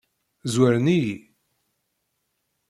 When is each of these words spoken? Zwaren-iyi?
Zwaren-iyi? 0.53 1.17